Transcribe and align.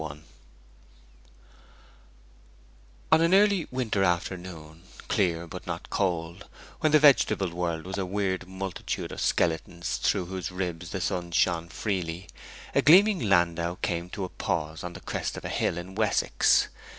I 0.03 0.17
On 3.11 3.21
an 3.21 3.35
early 3.35 3.67
winter 3.69 4.03
afternoon, 4.03 4.81
clear 5.07 5.45
but 5.45 5.67
not 5.67 5.91
cold, 5.91 6.47
when 6.79 6.91
the 6.91 6.97
vegetable 6.97 7.51
world 7.51 7.85
was 7.85 7.99
a 7.99 8.05
weird 8.07 8.47
multitude 8.47 9.11
of 9.11 9.21
skeletons 9.21 9.97
through 9.97 10.25
whose 10.25 10.49
ribs 10.51 10.89
the 10.89 11.01
sun 11.01 11.29
shone 11.29 11.69
freely, 11.69 12.27
a 12.73 12.81
gleaming 12.81 13.19
landau 13.29 13.75
came 13.83 14.09
to 14.09 14.25
a 14.25 14.29
pause 14.29 14.83
on 14.83 14.93
the 14.93 15.01
crest 15.01 15.37
of 15.37 15.45
a 15.45 15.49
hill 15.49 15.77
in 15.77 15.93
Wessex. 15.93 16.69